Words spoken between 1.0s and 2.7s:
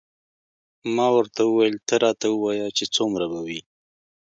ورته وویل نه راته ووایه